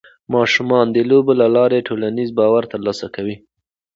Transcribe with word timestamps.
ماشومان 0.35 0.85
د 0.91 0.97
لوبو 1.09 1.31
له 1.41 1.47
لارې 1.55 1.85
ټولنیز 1.87 2.29
باور 2.39 2.63
ترلاسه 2.73 3.07
کوي. 3.15 3.35